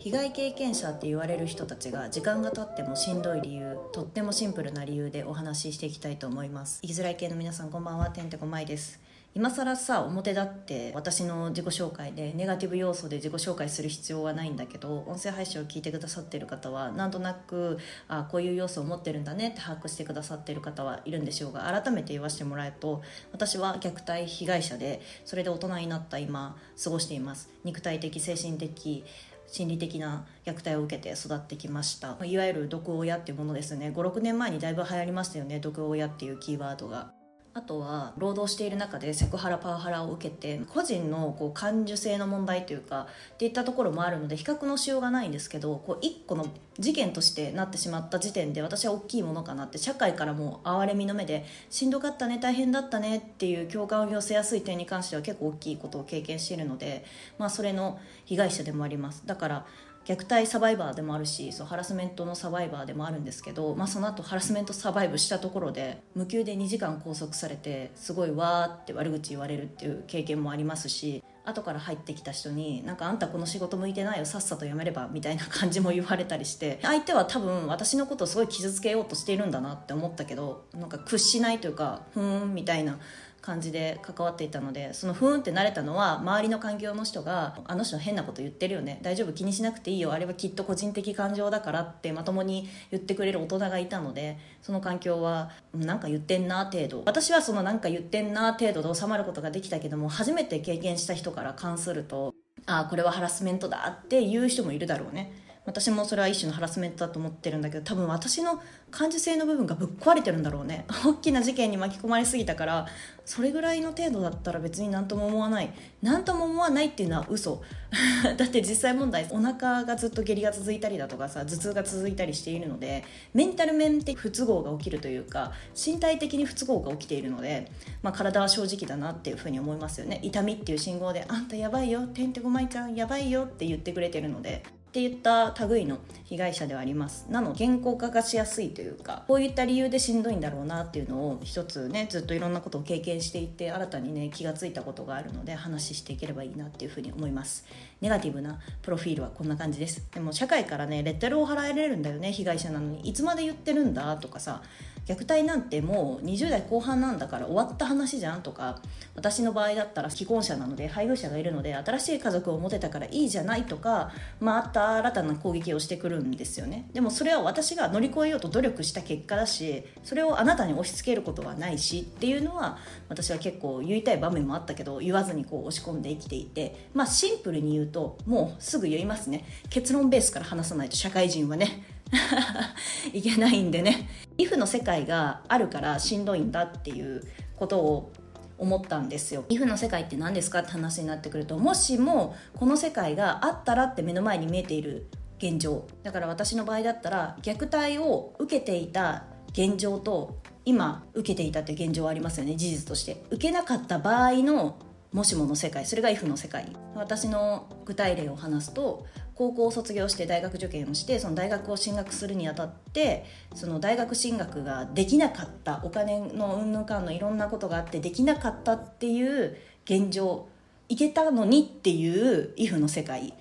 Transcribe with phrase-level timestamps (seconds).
[0.00, 6.80] 被害経験者って言われる人たちが時間が経ってもしんどい理由とってもシンプルな理由でお話ししていきたいと思います。
[6.80, 8.08] 生きづらい系の皆さんこんばんは。
[8.10, 9.00] てんてこまいです。
[9.34, 17.78] 今更さ表立って私の自己紹介でネガティブ要素で自己紹介する必要はないんだけど音声配信を聞いてくださってる方はなんとなく
[18.08, 27.50] あこういう要素を持ってるんだねって把握してくださってる方はいるんでしょうが改めて言わせてもらうと私は虐待被害者でそれで大人になった今過ごしています。
[27.64, 29.04] 肉体的精神的
[29.46, 32.16] 心理的な虐待を受けて育ってきました。
[32.24, 33.92] いわゆる毒親っていうものですね。
[33.94, 37.17] 56年前にだいぶ流行りましたよね毒親っていうキーワードが。
[37.58, 46.46] あとは労働している中でセクハラパワハラを受けて個人のこう感受性の問題というかっていったところもあるので比較のしようがないんですけどこう1個の
[46.78, 57.04] 事件としてなってしまった時点で私は大きいものかなって社会からもう哀れみの目でしんどかったね大変だったねっていう共感を寄せやすい点に関しては結構大きいことを経験しているので、
[57.38, 59.26] まあ、それの被害者でもあります。
[59.26, 59.66] だから
[60.08, 82.98] 虐待サバイバーでもあるしそうハラスメントのサバイバーでもあるんですけど、まあ、その後ハラスメントサバイブしたところで無給で2時間拘束されてすごいわーって悪口言われるっていう経験もありますし後から入ってきた人になんかあんたこの仕事向いてないよさっさと辞めればみたいな感じも言われたりして相手は多分私のことをすごい傷つけようとしているんだなって思ったけどなんか屈しないというかふーんみたいな
[83.40, 102.34] 感じで関わっていたのでそのふーんって慣れたのは周りの環境の人が「あの人変なこと言ってるよね大丈夫気にしなくていいよあれはきっと個人的感情だから」ってまともに言ってくれる大人がいたのでその環境はなんか言ってんな程度私はそのなんか言ってんな程度で収まることができたけども初めて経験した人から関すると
[102.66, 105.47] 「ああこれはハラスメントだ」って言う人もいるだろうね。
[105.68, 108.58] 私もそれは一種のハラスメントだと思ってるんだけど多分私の
[108.90, 110.86] 感受性の部分がぶっ壊れてるんだろうね。
[111.04, 112.86] 大きな事件に巻き込まれすぎたから
[113.26, 115.70] それぐらいの程度だったら別に何とも思わない。
[116.00, 117.62] 何とも思わないっていうのは嘘。
[118.38, 127.70] だって実際問題お腹がずっと下痢が続いたりだとかさ頭痛が続いたりしているのでメンタル面的不都合が起きるというか身体的に不都合が起きているので、
[128.02, 130.20] まあ、体は正直だなっていうふうに思いますよね。
[130.22, 134.77] 痛みっていう信号で「あんたやばいよてんてこまいちゃんやばいよ」って言ってくれてるので。
[134.88, 137.26] って言った類の被害者ではあります。
[137.28, 147.66] なの原稿化がしやすいというかこういった理由でしんどいんだろうなっていうのを一つねずっといろんなことを経験していて新たにね気がついたことがあるので話していければいいなっていうふうに思います。
[148.00, 150.02] ネガティブなプロフィールはこんな感じです。
[150.10, 153.00] でも社会からねレッテルを払えれるんだよね被害者なのに。
[153.00, 154.62] いつまで言ってるんだとかさ
[155.08, 158.78] 虐待なんてもう20代後半なんだから終わった話じゃんとか
[159.14, 166.88] 私の場合だったら既婚者なので配偶者がいるので新しい家族を持てたからいいじゃないとかまあ、あった新たな攻撃をしてくるんですよね。
[166.92, 179.44] でもそれは私が乗り越えようと努力した結果だしそれをあなたに押し付けることはないしっていうのは私は結構言いたい場面もあったけど言わずにこう押し込んで生きていてまあシンプルに言うともうすぐ言いますね。
[179.70, 181.97] 結論ベースから話さないと社会人はね。
[183.12, 184.08] いけないんでね。
[184.38, 187.22] イフの世界があるからしんどいんだっていう
[187.56, 188.12] ことを
[188.58, 189.44] 思ったんですよ。
[189.48, 195.08] イフの世界って何ですかって話になってくるともしもこの世界があったらって目の前に見えている
[195.38, 195.86] 現状。
[196.02, 202.56] だから私の場合だったら虐待を受けていた現状と今受けていたって現状はありますよね。
[202.56, 204.78] 事実として受けなかった場合の
[205.12, 206.66] もしもの世界それが if の世界。
[206.94, 209.06] 私の具体例を話すと
[209.38, 220.48] 高校を卒業して大学受験をしてその大学を進学するにあたってその大学進学ができなかったお金のうんぬんかんのいろんなことがあってできなかったっていう現状
[220.88, 223.32] いけたのにっていう if の世界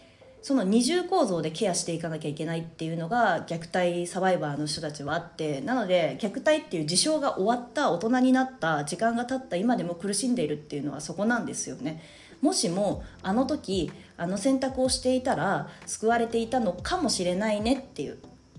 [0.44, 12.04] その二重構造でケアしていかなきゃいけないっていうのが虐待サバイバーの人たちはあってなので虐待っていう事象が終わった大人になった時間が経った今でも苦しんでいるっていうのはそこなんですよね。
[12.42, 18.18] もしもあの時あの選択をしていたら救われていたのかもしれないねっていう。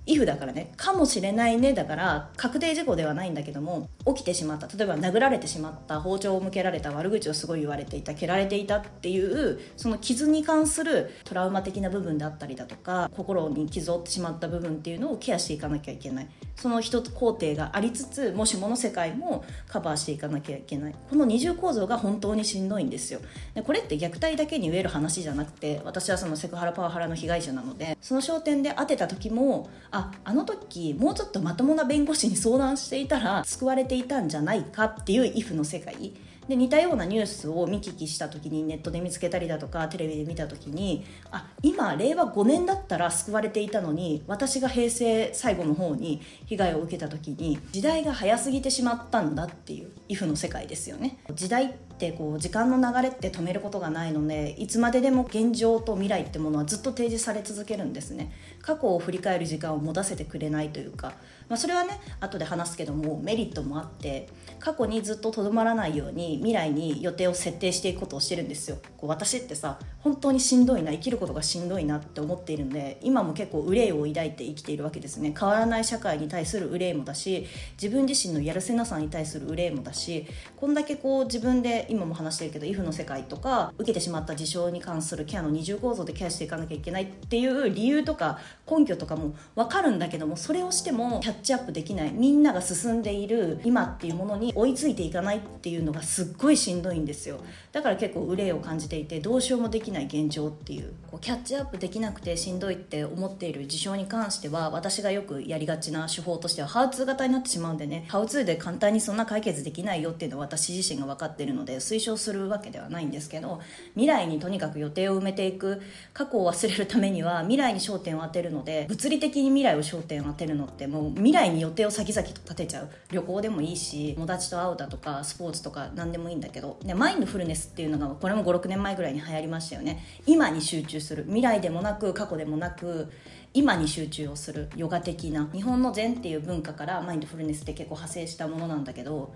[0.08, 4.66] If だからねかもしれないねだから確定事項ではないんだけども起きてしまった。
[4.66, 16.28] 例えば殴られてしまった包丁を向けられた悪口をすごい言われていた蹴られていたっていうその傷に関するトラウマ的な部分であったりだとか心に傷を負ってしまった部分っていうのをケアしていかなきゃいけない。
[16.56, 20.94] その一工程がありつつもしもの世界もカバーしていかなきゃいけない。
[21.08, 23.20] この二重構造が本当にしんどいんですよ。
[23.54, 36.12] でこれって虐待だけに言える話じゃなくて私はそのセクハラパワハラの被害者なのでその焦点で当てた時もあああの時もうちょっとまともな弁護士に相談していたら救われていたんじゃないかっていう if の世界。
[36.48, 51.18] で似たようなニュースを見聞きした時にネットで見つけたりだとかテレビで見た時にあ今令和5年だったら救われていたのに私が平成最後の方に被害を受けた時に時代が早すぎてしまったんだっていう「イフの世界ですよね。
[51.34, 61.14] 時代ってこう時間の流れって止めることがないのでいつまででも現状と未来ってものはずっと提示され続けるんですね過去を振り返る時間を持たせてくれないというか、
[61.48, 64.28] まあ、それはね後で話すけどもメリットもあって
[64.60, 68.78] 過去にずっととどまらないように未来に予定を設定していくことをしてるんですよ。
[68.96, 75.34] こう私ってさ本当にしんどいな生きることがしんどいなって思っているので今も結構憂いを抱いて生きているわけですね。
[75.38, 77.46] 変わらない社会に対する憂いもだし
[77.80, 80.26] 自分自身のやるせなさに対する憂いもだし
[80.56, 88.38] こんだけこう自分で今も話してるけどイフの世界とか受けてしまった事象に関するケアの二重構造でケアしていかなきゃいけないっていう理由とか
[88.70, 92.12] 根拠とかも分かるんだけどもそれをしてもキャッチアップできない。
[92.12, 97.40] みんなが進んでいる今っていうものに追いついていかないっていうのがすっごいしんどいんですよ。
[97.72, 113.60] だから結構憂いを感じていてどうしようもできない現状っていうこうキャッチアップできなくてしんどいって思っている事象に関しては私がよくやりがちな手法としてはハウツー型になってしまうんでねハウツーで簡単にそんな解決できないよっていうのは私自身が分かってるので推奨するわけではないんですけど
[113.94, 115.82] 未来にとにかく予定を埋めていく
[116.12, 122.88] 過去を忘れるためには未来に焦点を当てるので物理的に未来を焦点を当てるのってもう未来に予定を先々と立てちゃう。
[123.10, 130.04] 旅行でもいいし友達と会うだとかスポーツとか何でもでもいいんだけどねマインドフルネスっていうのがこれも56年前ぐらいに流行りましたよね。
[130.26, 131.22] 今に集中する。
[131.24, 133.08] 未来でもなく過去でもなく
[133.54, 134.68] 今に集中をする。
[134.74, 135.48] ヨガ的な。
[135.52, 139.32] 日本の禅っていう文化からマインドフルネスって結構派生したものなんだけど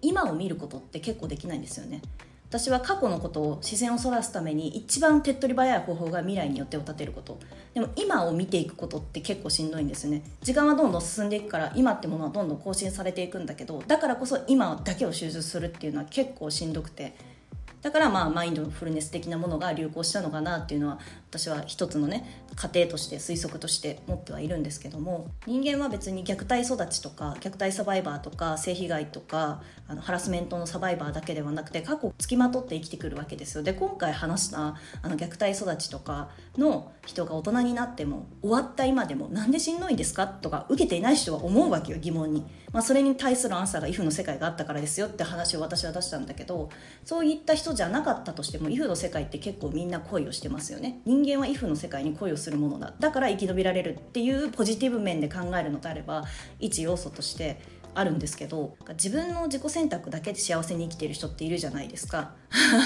[0.00, 2.00] 今を見ることって結構できないんですよね。
[2.52, 7.38] 私は過去のことを視線をそらすために一番手っ取り早い方法が未来によってを立てること。
[7.72, 10.22] でも今を見ていくことって結構しんどいんですよね。
[10.42, 17.14] 時間はどんどん進んでいくから今ってものはどんどん更新されていくんだけどだからこそ今だけを集中するっていうのは結構しんどくて。
[17.82, 20.98] だからまあマインドフルネス的なものが流行したのかなっていうのは
[21.28, 33.64] 私は一つのね過程として推測として持ってはいるんですけども人間は別に虐待育ちとか虐待サバイバーとか性被害とかあのハラスメントのサバイバーだけではなくて過去つきまとって生きてくるわけですよ。
[33.64, 40.26] で今回話したあの虐待育ちとかの人が大人になっても終わった今でもなんでしんどいんですか？
[40.26, 46.68] とか受けていない人は思うわけよ疑問に、まあ、それに対するアンサーがイフの世界があったからですよって話を私は出したんだけど
[47.04, 51.00] そういった人じゃなかったとしてもイフの世界って結構みんな恋をしてますよね。
[51.06, 52.92] 人間はイフの世界に恋をするものだ。
[53.00, 56.24] だから生き延びられるっていうポジティブ面で考えるのであれば
[56.60, 57.60] 一要素として
[57.94, 62.32] あるんですけど自分の自己選択だけで幸せに生きてる人っているじゃないですか。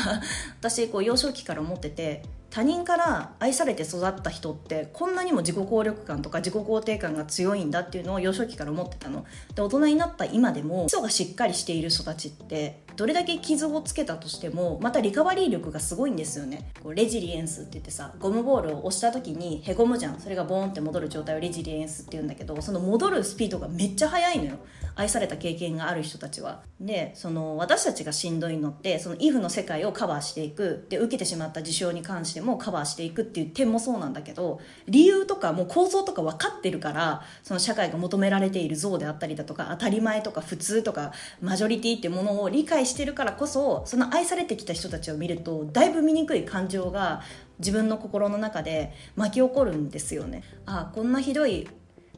[0.60, 9.24] 私こう幼少期から思ってて他人から愛されて育った人ってこんなにも自己効力感とか自己肯定感が強いんだっていうのを幼少期から思ってたの。
[9.54, 16.72] で大人になった今でも基礎がしっかりしている育ちってどれだけ傷をつけたとしてもまたリカバリー力がすごいんですよね。
[16.82, 20.20] こうレジリエンスって言ってさゴムボールを押した時にへこむじゃん。
[20.20, 24.56] それがボーンって戻る状態をレジリエンスって言うんだけどその戻るスピードがめっちゃ速いのよ。
[24.98, 26.62] 愛された経験がある人たちは。
[26.80, 30.86] でその私たちがしんどいのってそのイフの世界をカバーしていく。
[30.88, 47.22] で受けてしまった事象に関してもカバーしていくっていう点もそうなんだけど理由とかもう構造とか分かってるからその社会が求められている像であったりだとか当たり前とか普通とかマジョリティってものを理解してるからこそその愛されてきた人たちを見るとだいぶ醜い感情が
[47.58, 50.42] 自分の心の中で巻き起こるんですよね。
[50.66, 51.68] あこんなひどい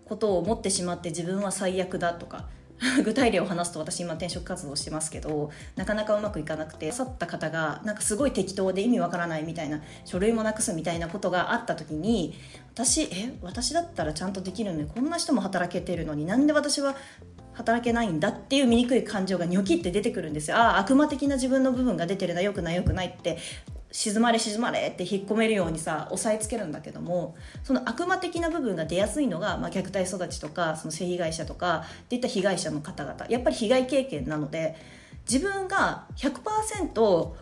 [0.05, 2.49] ことを思ってしまって自分は最悪だとか
[3.05, 12.35] 具体例を話すと私今転職活動してますけどなかなかうまくいかなくて去った方がなんかすごい適当で意味わからないみたいな書類もなくすみたいなことがあった時に
[12.75, 16.95] 私え私だったらちゃんとできるのにこんな人も働けてるのになんで私は
[17.59, 20.57] 働けないんだっていう醜い感情がニョキって出てくるんですよ。
[20.57, 23.37] ああ悪魔的な自分の部分が出てるなよくないよくないって。
[23.91, 27.35] 沈まれ沈まれって引っ込めるようにさ押さえつけるんだけども
[27.65, 33.27] その悪魔的な部分が出やすいのが、まあ、虐待育ちとかその性被害者とかっていった被害者の方々。
[33.31, 34.77] やっぱり被害経験なので
[35.27, 37.33] 自分が100%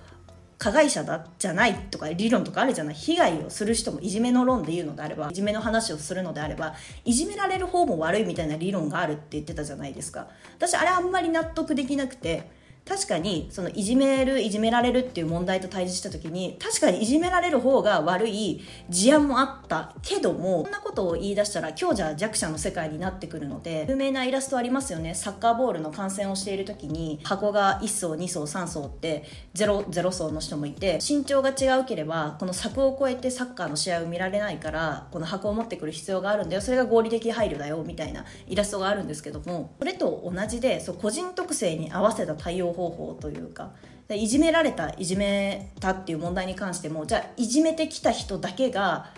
[0.58, 2.94] 加害者だじゃないとか理論とかあるじゃない。
[2.94, 10.28] 被害をする人もいじめの論で言うのであればいじめの話をするのであればいじめられる方も悪いみたいな理論があるって言ってたじゃないですか。
[10.56, 12.50] 私あれあんまり納得できなくて
[12.88, 19.92] 確かにそのいじめるいじめられるっていう問題と対峙した時に確かにいじめられる方が悪い事案もあった。
[20.02, 25.14] けどもこんなことを言い出したら今日じゃ弱者の世界になってくるので有名なイラストありますよね。
[25.14, 29.24] サッカーボールの観戦をしている時に箱が1層2層3層って
[29.54, 36.62] 0 0層の人もいて身長が違うければこの柵を越えてサッカーの試合を見られないからこの箱を持ってくる必要があるんだよ。
[36.62, 43.72] それが合理的配慮だよみたいなイラストがあるんですけどもそれと同じでそう個人特性に合わせた対応方法というか
[44.08, 49.10] いじめられたいじめたっていう問題に関してもじゃあいじめてきた人だけが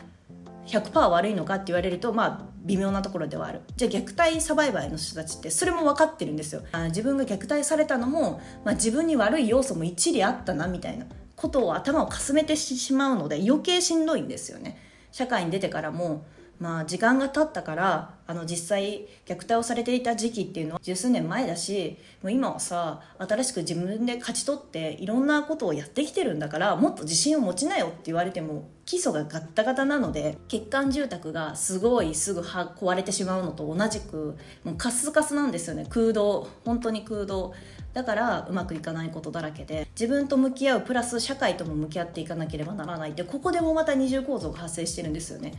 [0.66, 3.62] 100%悪いのかって言われるとまあ微妙なところではある。
[3.76, 6.62] じゃあ虐待サバイバーの人たちってそれも分かってるんですよ。
[6.72, 14.76] あ自分が虐待されたのも、まあ、自分に悪い要素も一理あったなみたいなことを頭をかすめてしまうので余計しんどいんですよね。
[15.10, 16.24] 社会に出てからも
[16.60, 35.86] まあ時間が経ったからあの実際虐待をされていた時期っていうのは十数年前だしもう今はさ新しく自分で勝ち取っていろんなことをやってきてるんだからもっと自信を持ちなよって言われても基礎がガッタガタなので欠陥住宅がすごいすぐ壊れてしまうのと同じくもうカスカスなんですよね。
[35.90, 36.48] 空洞。
[36.64, 37.52] 本当に空洞。
[37.92, 43.10] だからうまくいかないことだらけで自分と向き合うプラス社会とも向き合っていかなければならない。
[43.10, 45.52] ってここでもまた二重構造が発生してるんですよね。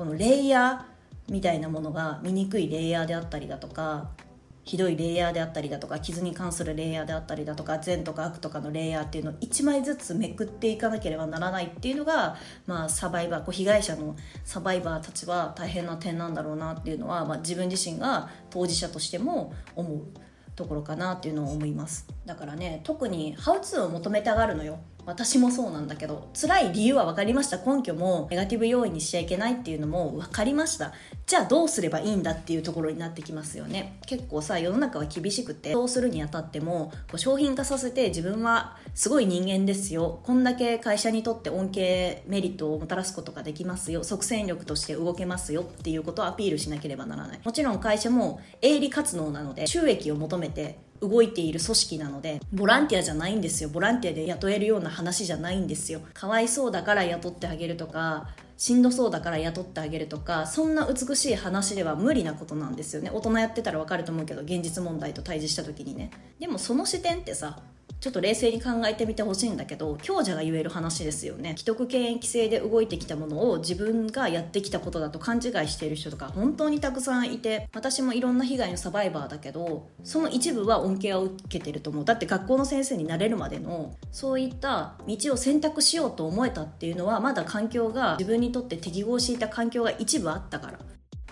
[0.00, 4.08] このレイヤーみたいなものが醜いレイヤーであったりだとか
[4.64, 20.00] ひどいレイヤーであったりだとか傷に関するレイヤーであったりだとか善とか悪とかのレイヤーっていうのを1枚ずつめくっていかなければならないっていうのが、まあ、サバイバーこう被害者のサバイバーたちは大変な点なんだろうなっていうのは、まあ、自分自身が当事者としても思う
[20.56, 22.06] ところかなっていうのを思います。
[22.24, 24.78] だからね特にハウツーを求めたがるのよ。
[25.10, 27.58] 私もそうなんだけど辛い理由は分かりました。
[27.58, 30.92] 根拠もネガティブ要因にしちゃいけないっていうのも分かりました。
[31.26, 33.98] じゃあどうすればいいんだっていうところになってきますよね。
[34.06, 40.20] 結構さ世の中は厳しくてそうするにあたってもこう商品化させて自分はすごい人間ですよ。
[40.22, 44.04] こんだけ会社にとって恩恵メリットをもたらすことができますよ。
[44.04, 45.62] 即戦力として動けますよ。
[45.62, 47.40] っていうことをアピールしなければならない。
[47.44, 53.68] もちろん会社も営利活動なので収益を求めて動いている組織なのでボランティアじゃないんですよ。
[53.70, 56.00] ボランティアで雇えるような話じゃないんですよ。
[56.14, 63.10] かわいそうだから雇ってあげるとかしんどそうだから雇ってあげるとかそんな美しい話では無理なことなんですよね。
[63.12, 66.10] 大人やってたらわかると思うけど現実問題と対峙した時にね。
[66.38, 67.58] でもその視点ってさ
[68.00, 71.54] ちょっと冷静に考えてみてほしいんだけど強者が言える話ですよね。
[71.56, 82.04] 既得権益制で動いてきたものを自分がやってきたことだと勘違いしている人とか本当にたくさんいて私もいろんな被害のサバイバーだけどその一部は恩恵を受けてると思う。
[82.06, 90.78] だって学校の先生になれるまでのそういった道を選択しようと思えたっていうのはまだ環境が自分にとって適合していた環境が一部あったから。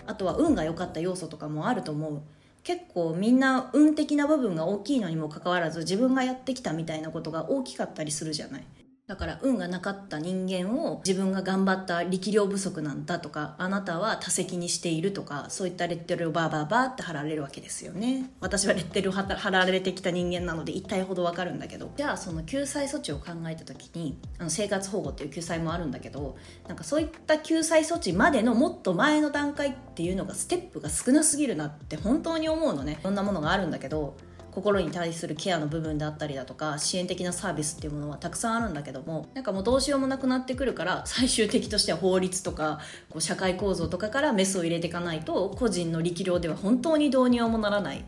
[0.05, 2.21] あとは運が良かった要素とかもあると思う。
[2.69, 8.63] 結構みんな運的な部分が大きいのにもかかわらず自分がやってきたみたいなことが大きかったりするじゃない。
[9.09, 18.29] だから運がなかった人間を自分が頑張った力量不足なんだとかあなたは多責にしているとかそういったレッテルをバーバーバーって貼られるわけですよね。
[18.39, 21.91] 私はレッテルを貼られてきた人間なので一体ほどわかるんだけど。
[21.97, 26.37] じゃあその救済措置を考えた時にあの生活保護っていう救済もあるんだけど
[26.67, 32.99] なんかそういった救済措置までのもっと前の段階っていうのがステップが少なすぎるなって本当に思うのね。
[33.01, 34.15] いろんなものがあるんだけど
[34.59, 48.03] 心に対するケアの部分であったりだとか支援的なサービスっていうものはたくさんあるんだけどもなんかもうどうしようもなくなってくるから 最終的としては法律とかこう社会構造とかからメスを入れていかないと個人の力量では本当にどうにもならない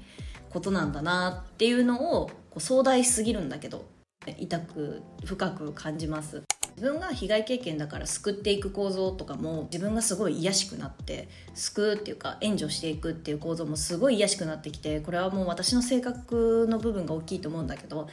[0.50, 3.86] ことなんだなっていうのをこう壮大しすぎるんだけど
[4.38, 6.43] 痛く深く感じます。
[6.77, 18.07] 自分が被害経験だから救っていく構造とかも自分がすごい癒しくなって救うっていうか援助していくっていう構造もすごい癒しくなってきてこれはもう私の性格の部分が大きいと思うんだけど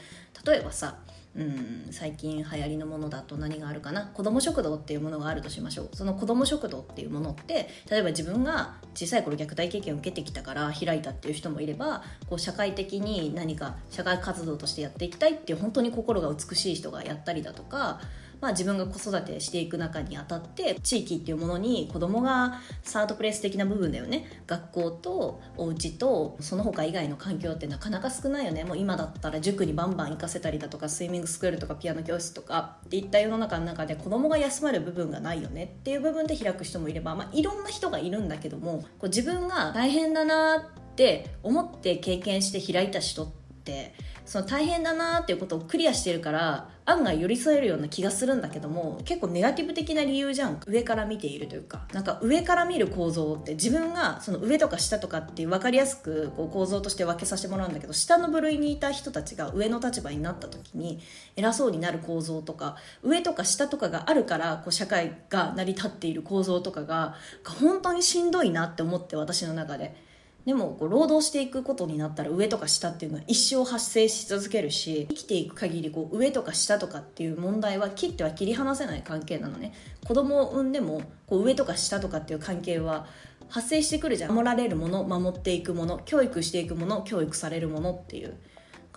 [0.46, 0.98] 例えばさ
[1.36, 4.06] うん最近流行りのものだと何があるかな？
[4.06, 5.88] 子ども食堂っていうものがあるとしましょう。
[5.92, 18.00] その子ども食堂っていうものって例えば自分が小さい頃虐待経験を受けてきたから開いたっていう人もいればこう社会的に何か社会活動としてやっていきたいっていう本当に心が美しい人がやったりだとか
[18.40, 24.42] まあ、自分が子育てしていく中にあたって地域っていうものに子供がサードプレイス的な部分だよね。
[24.46, 28.64] 学校とお家とその他以外の環境ってなかなか少ないよね。
[28.64, 35.76] もう今だったら塾にバンバン行かせたりだとかスイミングスクールとかピアノ教室とかっていった世の中の中で子供が休まる部分がないよね。
[35.80, 43.28] っていう部分で開く人もいれば、まあ、いろんな人がいるんだけどもこう自分が大変だなって思って経験して開いた人っ
[43.64, 43.94] て
[44.28, 61.00] その大変だなっていうことをクリアしてるから案外寄り添えるような気がするんだけども結構ネガティブ的な理由じゃん上から見ているというかなんか上から見る構造って自分がその上とか下とかって分かりやすくこう構造として分けさせてもらうんだけど下の部類にいた人たちが上の立場になった時に
[61.34, 67.14] 偉そうになる構造とか上とか下とかがあるからこう社会が成り立っている構造とかが
[67.62, 70.06] 本当にしんどいなって思って私の中で。
[70.48, 79.74] でもこう労働していくことになったら上とか下っていうのは一生発生し続けるし生きていく限りこう上とか下とかっていう問題は切っては切り離せない関係なのね。
[80.06, 83.04] 子供を産んでもこう上とか下とかっていう関係は
[83.50, 84.34] 発生してくるじゃん。
[84.34, 88.38] 守られるもの守っていくもの教育していくもの教育されるものっていう。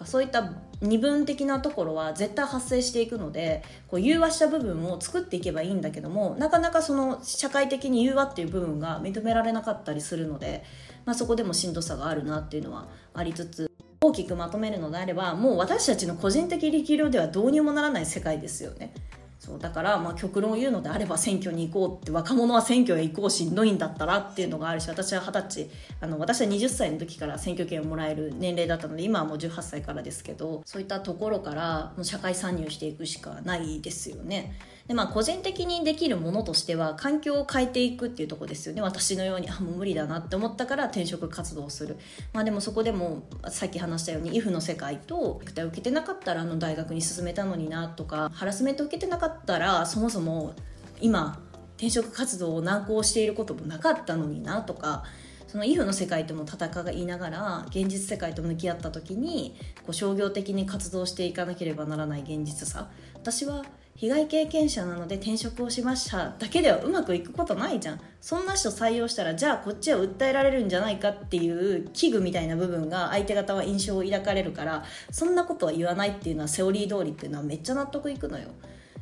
[0.06, 10.64] そういった二分的なところは絶対発生していくのでこう融和した部分を作っていけばいいんだけどもなかなかその社会的に融和っていう部分が認められなかったりするので、
[11.06, 13.72] まあ、そこでもしんどさがあるなっていうのはありつつ
[14.04, 18.94] 大きくまとめるのであればもう私たちの個人的力量ではどうにもならない世界ですよね。
[19.42, 25.70] そうだからまあ極論を言うのであれば選挙に行こうって若者は選挙へ行こうしんどいんだったらっていうのがあるし私は二十歳
[26.00, 34.54] あの私は20歳の時から選挙権をもらえる年齢だったので今はもう18歳からですけどそういったところからもう社会参入していくしかないですよね。
[34.88, 38.82] でまあ個人的にできるものとしては環境を変えていくっていうとこですよね。
[38.82, 41.98] 私のようにあもう無理だなって思ったから転職活動をする。
[42.34, 50.54] まあでもそこでもさっき話したように IF の世界とネクタイを受けてなかったらあの大学に進めたのになとかハラスメントを受けてなかったらそもそも
[51.00, 51.42] 今
[51.78, 55.04] 転職活動を難航していることもなかったのになとか
[55.48, 62.90] その IF の世界とも戦いながら現実世界と向き合った時にこう商業的に活動していかなければならない現実さ。
[63.16, 68.02] 私は被害経験者なので転職をしましただけではうまくいくことないじゃん。
[68.20, 78.50] そんな人採用したらじゃあこっちは訴えられるんじゃないかっていう危惧みたいな部分が相手方は印象を抱かれるからそんなことは言わないっていうのはセオリー通りっていうのはめっちゃ納得いくのよ。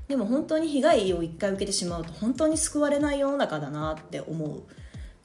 [0.08, 4.64] でも本当に被害を一回受けてしまうと本当に救われない世の中だなって思う。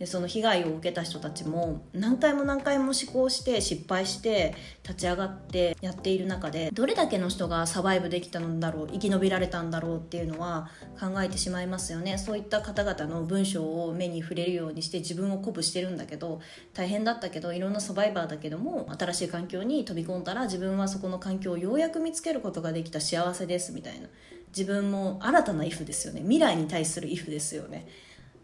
[0.04, 10.68] でその被害を受けた人たちも何回も何回も試行して失敗して立ち上がってやっている中でどれだけの人がサバイブできたんだろう生き延びられたんだろうっていうのは
[11.00, 12.18] 考えてしまいますよね。
[12.18, 16.42] そういった方々の文章を目に触れるようにして自分を鼓舞してるんだけど
[16.75, 24.08] 大変だったけどいろんなサバイバーだけども新しい環境に飛び込んだら自分はそこの環境をようやく見つけることができた幸せですみたいな。
[24.54, 26.20] 自分も新たな if ですよね。
[26.20, 27.88] 未来に対する if ですよね。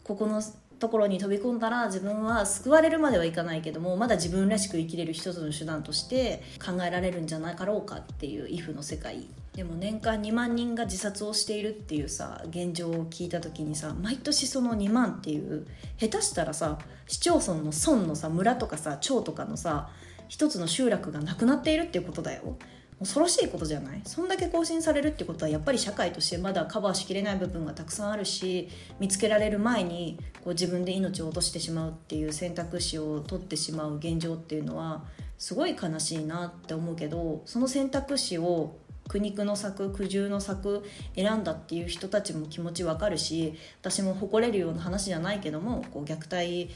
[0.05, 0.43] ここの
[0.81, 9.27] ところに飛び込んだら自分は救われるまではいかないけどもまだ自分らしく生きれる一つの手段として考えられるんじゃなかろうかっていう if の世界。
[9.55, 15.67] でも年間2万人が自殺をしているっていうさ現状を聞いた時にさ毎年その2万っていう
[15.99, 19.91] 下手したらさ市町村の村のさ村とかさ町とかのさ
[20.29, 22.57] 一つの集落がなくなっているっていうことだよ。
[23.01, 24.03] 恐ろしいことじゃない？
[24.05, 35.03] そんだけ更新されるってことはやっぱり社会としてまだカバーしきれない部分がたくさんあるし見つけられる前にこう自分で命を落としてしまうっていう選択肢を取ってしまう現状っていうのは
[35.39, 38.77] すごい悲しいなって思うけどその選択肢を
[39.09, 40.85] 苦肉の策苦渋の策
[41.17, 46.71] 選んだっていう人たちも気持ちわかるし私も誇れるような話じゃないけどもこう虐待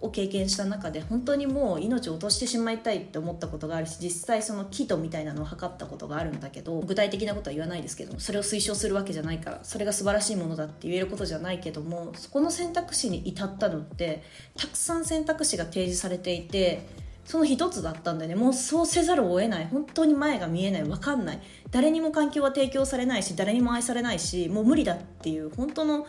[0.00, 14.22] を経験した中で本当にもう命を落としてしまいたいって思ったことがあるし実際そのキトみたいなのを測ったことがあるんだけど具体的なことは言わないですけどそれを推奨するわけじゃないからそれが素晴らしいものだって言えることじゃないけどもそこの選択肢に至ったのって
[14.58, 16.86] たくさん選択肢が提示されていて
[17.24, 18.36] その一つだったんだよね。
[18.36, 19.66] もうそうせざるを得ない。
[19.66, 20.84] 本当に前が見えない。
[20.84, 21.40] 分かんない。
[21.72, 26.06] 誰にも環境は提供されないし誰にも愛されないしもう無理だっていう本当の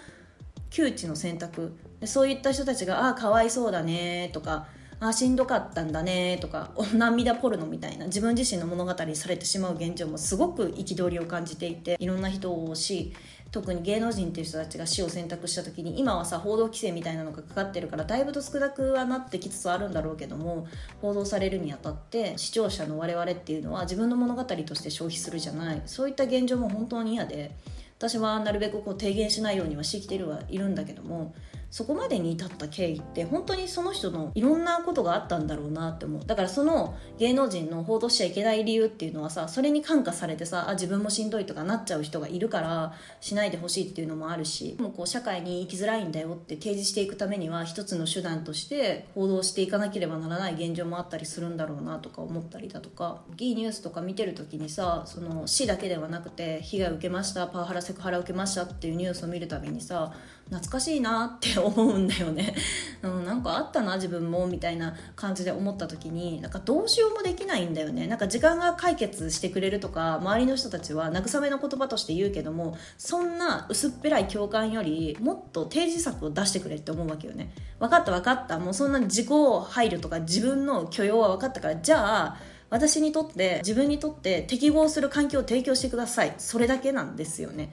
[0.69, 1.73] 窮地の選択。
[2.05, 4.67] そういった人たちが「ああかわいそうだね」とか
[4.99, 13.13] 「ああしんどかったんだね」とか 涙ポルノみたいな自分自身の物語にされてしまう現状もすごく憤りを感じていていろんな人をし
[13.51, 20.67] 特に芸能人っていう人たちが死を選択した時に今はさ報道規制みたいなのがかかってるからだいぶと少なくはなってきつつあるんだろうけども
[21.01, 25.81] 報道されるにあたって視聴者の我々っていうのは自分の物語として消費するじゃない。
[25.85, 27.55] そういった現状も本当に嫌で
[27.97, 31.33] 私はなるべくこう提言しないようにはしてきてるはいるんだけども
[31.69, 36.25] そこまでに至った経緯って本当にその人のいろんなことがあったんだろうなって思う。
[36.25, 53.21] だからその芸能人の報道しちゃいけない理由っていうのはさそれに感化されてさあ自分もしんどいとかなっちゃう人がいるからしないでほしいっていうのもあるしもうこう社会に生きづらいんだよって提示していくためには一つの手段として報道していかなければならない現状もあったりするんだろうなとか思ったりだとか。
[53.37, 60.13] いいニュースとか見てる時にさその死だけではなくて被害受けましたパワハラセクハラ受けましたっていうニュースを見るたびにさ
[60.49, 62.55] 懐かしいなって思うんだよね、
[63.03, 68.07] うん、なんかあったな自分もみたいな感じで思った時になんかどうしようもできないんだよね。
[68.07, 77.51] なんか時間が解決してくれるとか周りの人たちは慰めの言葉として言うけどもそんな薄っぺらい共感よりもっと提示策を出してくれって思うわけよね。
[77.79, 78.57] 分かった分かった。
[78.57, 79.27] もうそんな自己
[79.69, 82.37] 配慮とか自分の許容は分かったからじゃあ
[82.69, 86.33] 私にとって自分にとって適合する環境を提供してください。
[86.37, 87.71] それだけなんですよね。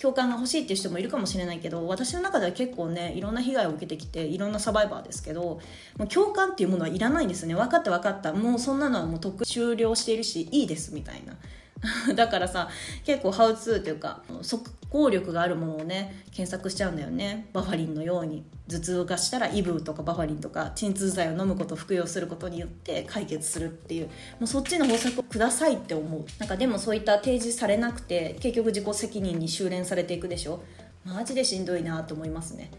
[0.00, 5.60] 共感が欲しいっていう人もいるかもしれないけど私の中では結構ねいろんな被害を受けてきていろんなサバイバーですけど
[5.96, 7.54] もう共感っていうものはいらないんですね。
[7.54, 8.32] 分かった分かった。
[8.32, 11.34] もうそんなのはもう特終了しているしいいですみたいな。
[12.16, 12.68] だからさ
[13.04, 17.48] 結構ハウツーというか即効力があるものをね検索しちゃうんだよね。
[17.52, 18.44] バファリンのように。
[18.68, 24.06] 頭痛がしたらイブとかバファリンとか鎮痛剤を飲むこと服用することによって解決するっていう。
[24.06, 24.10] も
[24.42, 26.24] うそっちの方策をくださいって思う。
[26.38, 30.62] なんかでもそういった提示されなくて結局自己責任に修練されていくでしょ。
[31.14, 32.70] マジでしんどいなと思いますね。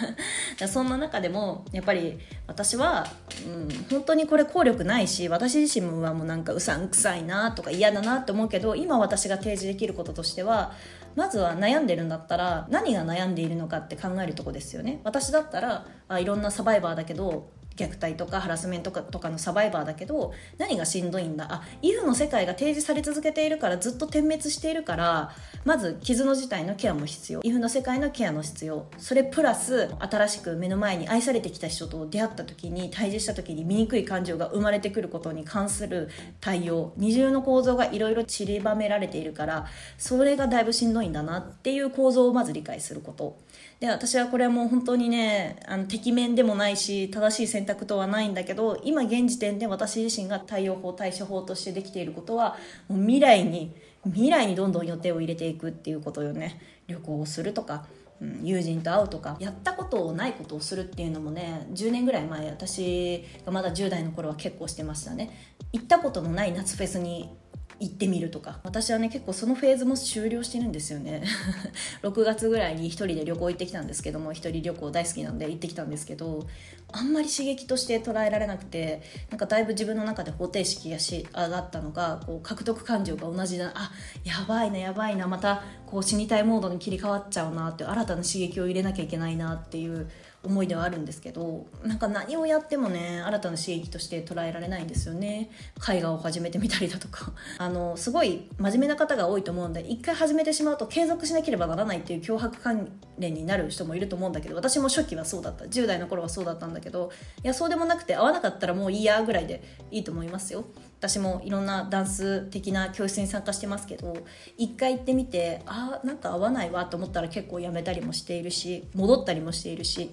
[0.68, 3.06] そんな中でもやっぱり私は、
[3.46, 10.72] うん、本当にこれ効力ないし私自身はもうなんかうさんくさいなとか嫌だなと思うけど今私が提示できることとしては
[11.16, 15.00] まずは悩んでるんだったら何が悩んでいるのかって考えるとこですよね。
[15.02, 21.46] 私だったらあいろんなサバイバーだけど虐待とかハラスメントとかのサバイバーだけど何がしんどいんだ？
[21.50, 25.32] あイフの世界が提示され続けているからずっと点滅しているから
[25.64, 27.40] まず傷の自体のケアも必要。
[27.42, 28.86] イフの世界のケアの必要。
[28.98, 36.08] それプラス新しく目の前に愛されてきた人と出会った時に対峙した時に醜い感情が生まれてくることに関する
[36.40, 36.92] 対応。
[36.96, 39.66] 二重の構造がいろいろ散りばめられているから
[39.98, 43.38] それがだいぶしんどいんだなっていう構造をまず理解すること。
[43.80, 52.56] で私はこれはもう本当にねあの敵面でもないし正しい選とはないんだけど今現時点で私自身が対応法対処法としてできていることは
[52.88, 53.74] もう未来に
[54.04, 56.60] 未来にどんどん予定を入れていくっていうことよね。
[56.86, 57.86] 旅行をするとか、
[58.20, 65.30] うん、友人と会うとかやったことをないことをするっていうのもね10年ぐらい前私がまだ10代の頃は結構してましたね。
[65.72, 67.36] 行ったことのない夏フェスに
[67.78, 68.60] 行ってみるとか。
[68.64, 71.22] 私はね結構そのフェーズも終了してるんですよね。
[72.02, 76.46] 6月ぐらいに1人で旅行行ってきたんですけども1人旅行大好きなんで行ってきたんですけど
[76.92, 83.90] あんまり刺激として捉えられなくてなんかだいぶ自分の中で方程式がし上がったのがこう獲得感情が同じだあ
[84.24, 90.10] やばいなやばいなまたこう死にたいモードに切り替わっちゃうなって新たな刺激を入れなきゃいけないなっていう
[90.46, 95.50] 思いではあるんですけどなんか何をやってもね新たな刺激として捉えられないんですよね。
[95.88, 97.32] 絵画を始めてみたりだとか。
[97.58, 105.64] あのすごい真面目な方が多いと思うんで一回始めてしまうと継続しなければならないっていう脅迫関連になる人もいると思うんだけど私も初期はそうだった。
[105.64, 107.10] 10代の頃はそうだったんだけど
[107.42, 110.64] いやそうでもなくて合わなかったらもういいやぐらいでいいと思いますよ。
[110.98, 114.16] 私もいろんなダンス的な教室に参加してますけど
[114.56, 120.10] 一回行ってみてあなんか合わないわと思ったら結構やめたりもしているし戻ったりもしているし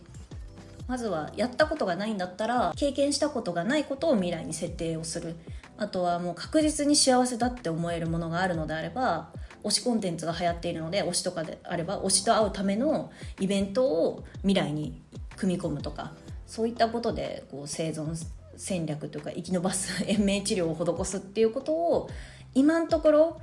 [0.87, 5.35] まずはやったことがないんだったら経験したことがないことを未来に設定をする。
[5.77, 9.29] あとはもう確実に幸せだって思えるものがあるのであれば
[9.63, 15.01] 推しコンテンツが流行っているので推しとかであれば推しと会うためのイベントを未来に
[15.35, 16.13] 組み込むとか
[16.45, 18.13] そういったことでこう生存
[18.55, 22.09] 戦略というか生き延ばす延命治療を施すっていうことを
[22.53, 23.41] 今のところ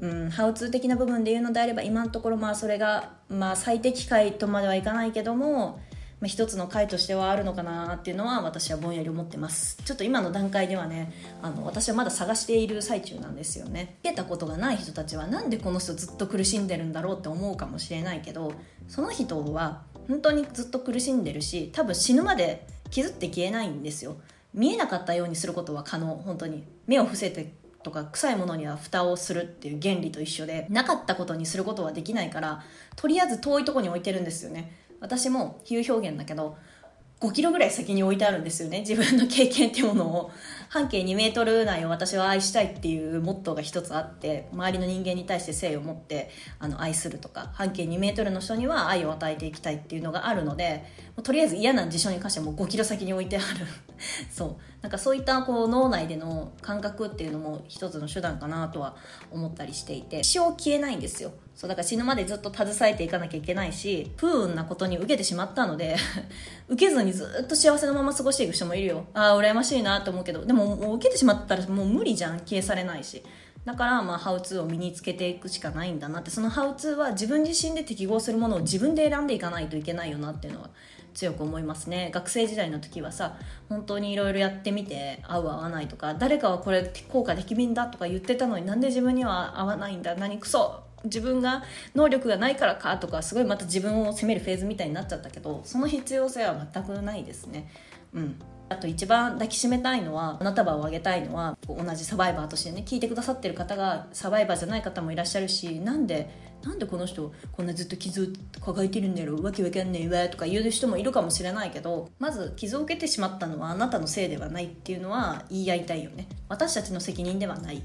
[0.00, 5.78] うん、ハウツー的な部分で言うのであれば今のところまあそれが、まあ、最適解とまではいかないけども
[6.22, 9.76] まあ、一つの回としてはあるのかなっていうのは私はぼんやり思ってます。
[9.84, 13.96] ちょっと今の段階ではねあの私はまだ探している最中なんですよね。
[14.02, 18.52] 受けたことがない人たちはなんでこの人ずっと苦しんでるんだろうって思うかもしれないけど
[18.86, 24.14] その人は本当にずっと苦しんでるし多分死ぬまで傷って消えないんですよ。
[24.54, 26.06] 見えなかったようにすることは可能。
[26.06, 26.62] 本当に。
[26.86, 32.62] 目を伏せてとか臭いものには蓋をするっていう原理と一緒でなかったことにすることはできないから
[32.96, 34.81] とりあえず遠いとこに置いてるんですよね。
[35.02, 36.56] 私も比喩表現だけど
[37.20, 40.30] 5キロぐらい先に置いてあるんですよね自分の経験っていうものを。
[40.72, 50.86] 半径2メートル内を私は愛したいっていうモットーが一つあって周りの人間に対して誠意を持ってあの愛するとか半径2メートルの人には愛を与えていきたいっていうのがあるので
[51.22, 53.46] とりあえず嫌な事象に関してはもう5キロ先に置いてある。
[54.32, 54.56] そう。
[54.80, 58.96] なんかそういったこう脳内での感覚っていうのも一つの手段かなとは
[59.30, 61.32] 思ったりしていて死を消えないんですよ。
[61.54, 65.96] そうだから死ぬまでずっと携えていかなきゃいけないし不運なことに受けてしまったので
[66.68, 69.04] 受けずにずっと幸せのまま過ごしていく人もいるよ。
[69.14, 70.44] ああ羨ましいなと思うけど。
[70.44, 72.38] でももう受けてしまったらもう無理じゃん。
[72.40, 73.22] 消えされないし。
[73.64, 76.30] だからまあハウツーを身につけていくしかないんだなって。
[76.30, 80.70] そのハウツーは自分自身で適合するものを自分で選んでいかないといけないよなっていうのは
[81.14, 82.10] 強く思いますね。
[82.12, 83.36] 学生時代の時はさ
[83.68, 90.14] 本当にいろいろやってみて合う合わないとか誰かはこれ効果できびんだとか言ってたのになんで自分には合わないんだ。
[90.14, 91.62] 何クソ自分が
[91.94, 97.70] 能力がないからかとかすごいまた自分を責めるフェーズみたいになっちゃったけどその必要性は全くないですね。
[98.14, 98.38] うん。
[98.68, 106.30] あと一番抱きしめたいのは花束をあげたいのは同じサバイバーとしてね聞いてくださってる方がサバイバーじゃない方もいらっしゃるしなんで
[106.62, 116.28] なんでこの人こんなずっと傷抱えてるんだろうわけわかんねえわとか言う人もいるかもしれないけどまず傷を受けてしまったのはあなたのせいではないっていうのは言い合いたいよね。
[116.48, 117.82] 私たちの責任ではない。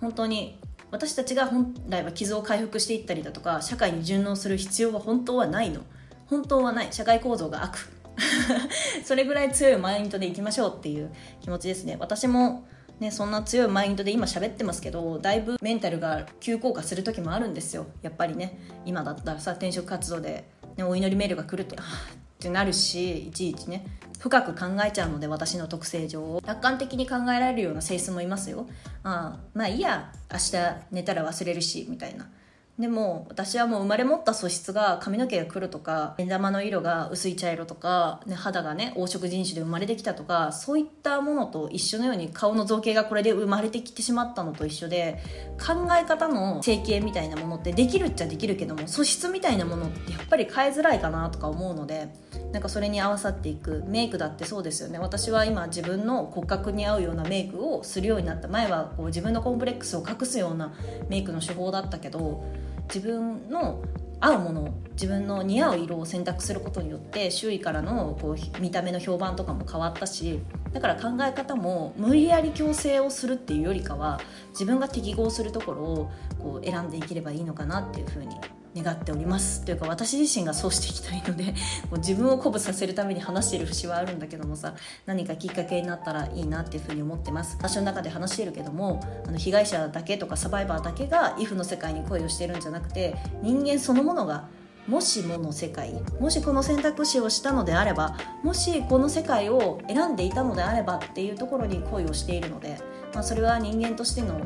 [0.00, 0.58] 本当に
[0.90, 5.82] 私たちが本来は傷を回復していったりだとか社会に順応する必要は本当はないの。
[6.26, 6.92] 本当はない。
[6.92, 7.78] 社会構造が悪。
[9.04, 11.96] それぐらい強いマインドでいきましょうっていう気持ちですね。
[11.98, 12.64] 私も
[13.00, 17.86] ね、そんな強いマインドで今喋ってますけどだいぶメンタルが急降下する時もあるんですよ。
[18.02, 18.58] やっぱりね。
[18.84, 20.44] 今だったらさ転職活動で、
[20.76, 21.82] ね、お祈りメールが来るとあ
[22.40, 23.84] ってなるしいちいちね
[24.18, 26.22] 深く考えちゃうので私の特性上。
[26.22, 28.66] を楽観的に考えられるような性質もいますよ。
[29.02, 30.56] ああまあいいや明日
[30.90, 32.28] 寝たら忘れるしみたいな。
[32.80, 45.22] でも私はもう生まれ持った素質が髪の毛が黒とか目玉の色が薄い茶色とか、ね、肌がね黄色人種で生まれてきたとかそういったものと一緒のように顔の造形がこれで生まれてきてしまったのと一緒で
[45.58, 52.08] 考え方の整形みたいなものってできるっちゃできるけども素質みたいなものってやっぱり変えづらいかなとか思うので
[52.52, 53.84] なんかそれに合わさっていく。
[53.86, 54.98] メイクだってそうですよね。
[54.98, 58.48] 私は今自分の骨格に合うようなメイクをするようになった。
[58.48, 60.72] 前はこう自分のコンプレックスを隠すような
[61.08, 62.44] メイクの手法だったけど
[62.92, 63.82] 自分の
[64.20, 70.40] 合うもの自分の似合う色を選択することによって周囲からのこう見た目の評判とかも変わったし
[70.72, 78.36] だから考え方も無理やり強制をするっていうよりかは自分が適合するところをこう選んでいければいいのかなっていうふうに
[78.76, 81.54] 願っておりますというか私自身がそうしていきたいので
[81.90, 84.74] もう自分を鼓舞させるために話している節はあるんだけどもさ
[85.06, 87.56] 何かきっかけになったらいいなっていうふうに思ってます。
[87.58, 94.48] 私の中で話しているけどもあの被害者だけとかサバイバーだけが if の世界に恋をしてるんじゃなくて人間そのものが
[94.86, 102.78] もしもの世界もしこの選択肢をしたのであればもしこの世界を選んでいたのであればっていうところに恋をしているので、
[103.14, 104.40] まあ、それは人間としての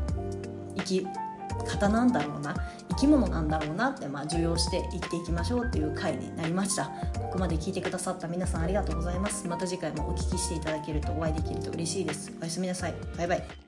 [0.76, 1.06] 生き
[1.66, 2.54] 方なんだろうな。
[2.94, 6.86] 生き物なんだろうなって、まあ、受容していっていきましょうっていう回になりました。
[7.14, 9.46] ここまで聞いてくださった皆さんありがとうございます。
[9.48, 12.32] また次回もお聞きしていただけるとお会いできると嬉しいです。
[12.40, 12.94] おやすみなさい。
[13.16, 13.63] バイバイ。